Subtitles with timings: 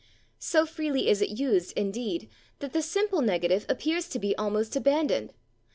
[0.39, 5.31] So freely is it used, indeed, that the simple negative appears to be almost abandoned.